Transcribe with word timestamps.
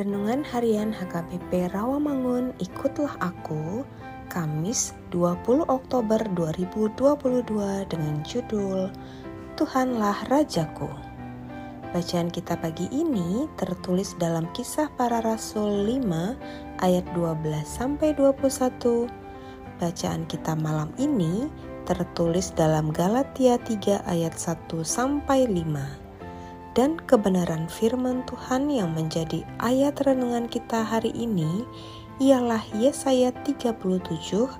Renungan 0.00 0.40
Harian 0.48 0.96
HKBP 0.96 1.76
Rawamangun 1.76 2.56
Ikutlah 2.56 3.20
Aku 3.20 3.84
Kamis 4.32 4.96
20 5.12 5.68
Oktober 5.68 6.16
2022 6.40 6.96
dengan 7.84 8.24
judul 8.24 8.88
Tuhanlah 9.60 10.24
Rajaku. 10.32 10.88
Bacaan 11.92 12.32
kita 12.32 12.56
pagi 12.56 12.88
ini 12.88 13.44
tertulis 13.60 14.16
dalam 14.16 14.48
kisah 14.56 14.88
para 14.96 15.20
rasul 15.20 15.84
5 15.84 16.80
ayat 16.80 17.04
12 17.12 17.60
sampai 17.68 18.16
21 18.16 19.04
Bacaan 19.84 20.24
kita 20.24 20.56
malam 20.56 20.88
ini 20.96 21.52
tertulis 21.84 22.56
dalam 22.56 22.88
Galatia 22.88 23.60
3 23.60 24.08
ayat 24.08 24.32
1 24.32 24.64
sampai 24.80 25.44
5 25.44 26.09
dan 26.78 27.02
kebenaran 27.02 27.66
firman 27.66 28.22
Tuhan 28.30 28.70
yang 28.70 28.94
menjadi 28.94 29.42
ayat 29.58 29.98
renungan 30.06 30.46
kita 30.46 30.86
hari 30.86 31.10
ini 31.10 31.66
ialah 32.22 32.62
Yesaya 32.76 33.34
37 33.42 33.74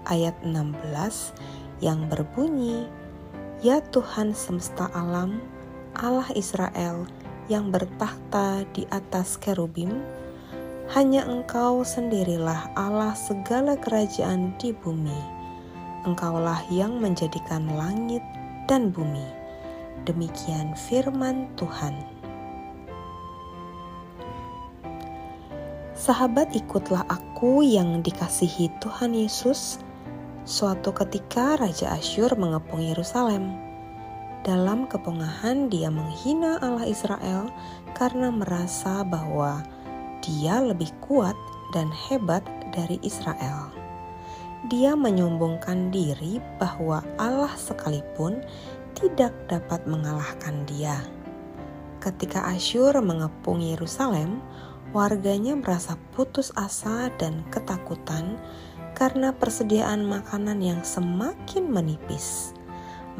ayat 0.08 0.34
16 0.42 0.74
yang 1.84 2.08
berbunyi, 2.10 2.88
Ya 3.60 3.84
Tuhan 3.92 4.32
semesta 4.32 4.88
alam, 4.96 5.38
Allah 5.92 6.26
Israel 6.32 7.04
yang 7.52 7.68
bertakhta 7.68 8.64
di 8.72 8.88
atas 8.88 9.36
kerubim, 9.36 10.00
hanya 10.90 11.22
Engkau 11.28 11.86
sendirilah 11.86 12.72
Allah 12.74 13.14
segala 13.14 13.78
kerajaan 13.78 14.56
di 14.58 14.74
bumi. 14.74 15.20
Engkaulah 16.08 16.64
yang 16.72 16.96
menjadikan 16.98 17.68
langit 17.76 18.24
dan 18.64 18.88
bumi 18.88 19.39
Demikian 20.08 20.72
firman 20.72 21.52
Tuhan. 21.60 21.92
Sahabat, 25.92 26.56
ikutlah 26.56 27.04
aku 27.12 27.60
yang 27.60 28.00
dikasihi 28.00 28.72
Tuhan 28.80 29.12
Yesus. 29.12 29.76
Suatu 30.48 30.96
ketika 30.96 31.60
Raja 31.60 31.92
Asyur 31.92 32.32
mengepung 32.40 32.80
Yerusalem. 32.80 33.52
Dalam 34.40 34.88
kepungahan, 34.88 35.68
dia 35.68 35.92
menghina 35.92 36.56
Allah 36.64 36.88
Israel 36.88 37.52
karena 37.92 38.32
merasa 38.32 39.04
bahwa 39.04 39.60
dia 40.24 40.64
lebih 40.64 40.88
kuat 41.04 41.36
dan 41.76 41.92
hebat 41.92 42.40
dari 42.72 42.96
Israel. 43.04 43.68
Dia 44.72 44.96
menyombongkan 44.96 45.92
diri 45.92 46.40
bahwa 46.56 47.04
Allah 47.20 47.52
sekalipun 47.56 48.40
tidak 49.00 49.32
dapat 49.48 49.80
mengalahkan 49.88 50.68
dia. 50.68 51.00
Ketika 52.00 52.44
Asyur 52.48 52.96
mengepung 53.00 53.60
Yerusalem, 53.60 54.40
warganya 54.92 55.56
merasa 55.56 55.96
putus 56.12 56.52
asa 56.56 57.12
dan 57.16 57.44
ketakutan 57.48 58.36
karena 58.96 59.32
persediaan 59.32 60.04
makanan 60.04 60.60
yang 60.60 60.80
semakin 60.84 61.68
menipis. 61.68 62.52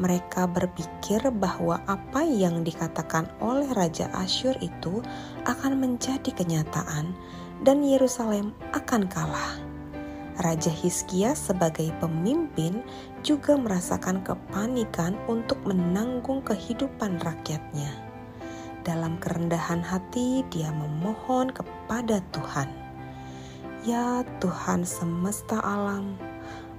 Mereka 0.01 0.49
berpikir 0.49 1.21
bahwa 1.37 1.81
apa 1.85 2.25
yang 2.25 2.65
dikatakan 2.65 3.29
oleh 3.37 3.69
Raja 3.73 4.09
Asyur 4.17 4.57
itu 4.61 5.01
akan 5.45 5.77
menjadi 5.77 6.31
kenyataan, 6.33 7.13
dan 7.61 7.85
Yerusalem 7.85 8.57
akan 8.73 9.05
kalah. 9.05 9.70
Raja 10.41 10.73
Hizkia 10.73 11.37
sebagai 11.37 11.93
pemimpin 12.01 12.81
juga 13.21 13.53
merasakan 13.53 14.25
kepanikan 14.25 15.13
untuk 15.29 15.61
menanggung 15.69 16.41
kehidupan 16.41 17.21
rakyatnya. 17.21 17.93
Dalam 18.81 19.21
kerendahan 19.21 19.85
hati, 19.85 20.41
dia 20.49 20.73
memohon 20.73 21.53
kepada 21.53 22.25
Tuhan, 22.33 22.65
"Ya 23.85 24.25
Tuhan 24.41 24.81
semesta 24.81 25.61
alam, 25.61 26.17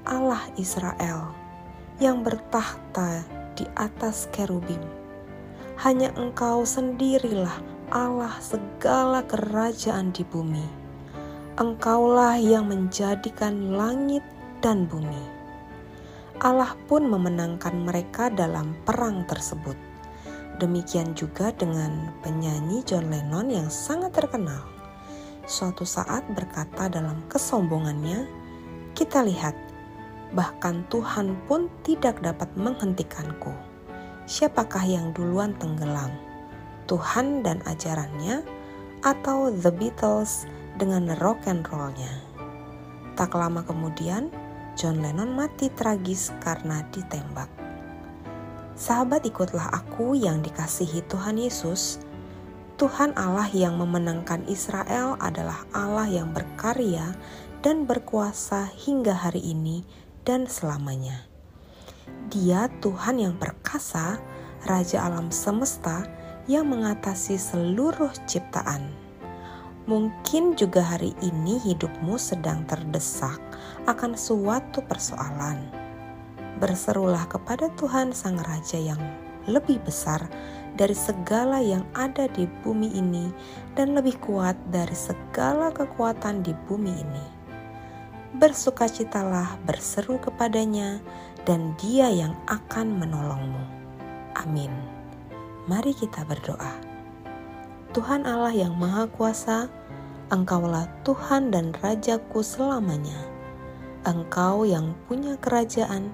Allah 0.03 0.43
Israel 0.58 1.31
yang 2.03 2.26
bertahta 2.26 3.23
di 3.55 3.62
atas 3.79 4.26
kerubim, 4.35 4.82
hanya 5.79 6.11
Engkau 6.19 6.67
sendirilah 6.67 7.62
Allah 7.94 8.35
segala 8.43 9.23
kerajaan 9.23 10.11
di 10.11 10.26
bumi." 10.26 10.81
Engkaulah 11.53 12.41
yang 12.41 12.73
menjadikan 12.73 13.77
langit 13.77 14.25
dan 14.65 14.89
bumi. 14.89 15.21
Allah 16.41 16.73
pun 16.89 17.05
memenangkan 17.05 17.77
mereka 17.77 18.33
dalam 18.33 18.73
perang 18.89 19.29
tersebut. 19.29 19.77
Demikian 20.57 21.13
juga 21.13 21.53
dengan 21.53 22.09
penyanyi 22.25 22.81
John 22.89 23.13
Lennon 23.13 23.53
yang 23.53 23.69
sangat 23.69 24.17
terkenal. 24.17 24.65
Suatu 25.45 25.85
saat 25.85 26.25
berkata 26.33 26.89
dalam 26.89 27.21
kesombongannya, 27.29 28.25
"Kita 28.97 29.21
lihat, 29.21 29.53
bahkan 30.33 30.89
Tuhan 30.89 31.37
pun 31.53 31.69
tidak 31.85 32.25
dapat 32.25 32.49
menghentikanku. 32.57 33.53
Siapakah 34.25 34.89
yang 34.89 35.13
duluan 35.13 35.53
tenggelam, 35.61 36.17
Tuhan 36.89 37.45
dan 37.45 37.61
ajarannya, 37.69 38.41
atau 39.05 39.53
The 39.53 39.69
Beatles?" 39.69 40.49
Dengan 40.77 41.13
rock 41.21 41.49
and 41.49 41.65
rollnya. 41.69 42.13
Tak 43.19 43.37
lama 43.37 43.61
kemudian, 43.65 44.33
John 44.73 45.05
Lennon 45.05 45.37
mati 45.37 45.69
tragis 45.69 46.33
karena 46.41 46.81
ditembak. 46.89 47.49
Sahabat 48.73 49.29
ikutlah 49.29 49.69
aku 49.69 50.17
yang 50.17 50.41
dikasihi 50.41 51.05
Tuhan 51.07 51.37
Yesus. 51.37 52.01
Tuhan 52.81 53.13
Allah 53.21 53.47
yang 53.53 53.77
memenangkan 53.77 54.49
Israel 54.49 55.21
adalah 55.21 55.69
Allah 55.77 56.09
yang 56.09 56.33
berkarya 56.33 57.13
dan 57.61 57.85
berkuasa 57.85 58.67
hingga 58.73 59.13
hari 59.13 59.45
ini 59.45 59.85
dan 60.25 60.49
selamanya. 60.49 61.29
Dia 62.33 62.73
Tuhan 62.81 63.21
yang 63.21 63.37
perkasa, 63.37 64.19
Raja 64.65 65.05
alam 65.05 65.29
semesta 65.29 66.09
yang 66.49 66.67
mengatasi 66.71 67.37
seluruh 67.37 68.11
ciptaan. 68.27 69.02
Mungkin 69.82 70.55
juga 70.55 70.79
hari 70.79 71.11
ini 71.26 71.58
hidupmu 71.58 72.14
sedang 72.14 72.62
terdesak 72.70 73.43
akan 73.90 74.14
suatu 74.14 74.79
persoalan. 74.87 75.58
Berserulah 76.62 77.26
kepada 77.26 77.67
Tuhan 77.75 78.14
Sang 78.14 78.38
Raja 78.38 78.79
yang 78.79 79.02
lebih 79.50 79.82
besar 79.82 80.23
dari 80.79 80.94
segala 80.94 81.58
yang 81.58 81.82
ada 81.99 82.31
di 82.31 82.46
bumi 82.62 82.94
ini 82.94 83.34
dan 83.75 83.99
lebih 83.99 84.23
kuat 84.23 84.55
dari 84.70 84.94
segala 84.94 85.75
kekuatan 85.75 86.46
di 86.46 86.55
bumi 86.70 86.93
ini. 87.02 87.26
Bersukacitalah 88.38 89.58
berseru 89.67 90.23
kepadanya 90.23 91.02
dan 91.43 91.75
dia 91.82 92.06
yang 92.06 92.38
akan 92.46 93.02
menolongmu. 93.02 93.64
Amin. 94.38 94.70
Mari 95.67 95.90
kita 95.90 96.23
berdoa. 96.23 96.92
Tuhan 97.93 98.25
Allah 98.25 98.56
yang 98.56 98.73
Maha 98.81 99.05
Kuasa, 99.05 99.69
Engkaulah 100.33 100.89
Tuhan 101.05 101.53
dan 101.53 101.77
Rajaku 101.77 102.41
selamanya. 102.41 103.21
Engkau 104.09 104.65
yang 104.65 104.97
punya 105.05 105.37
kerajaan, 105.37 106.09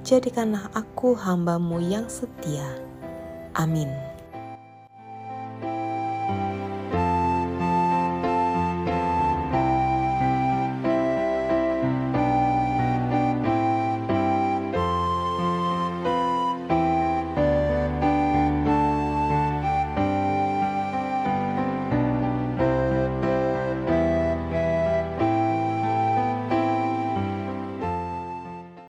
jadikanlah 0.00 0.72
aku 0.72 1.12
hambamu 1.12 1.84
yang 1.84 2.08
setia. 2.08 2.64
Amin. 3.52 4.07